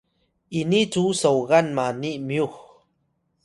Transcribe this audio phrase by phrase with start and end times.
[0.59, 2.53] ini cu soya mani myux